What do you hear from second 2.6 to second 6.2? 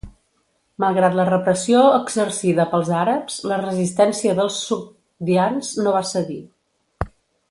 pels àrabs, la resistència dels sogdians no va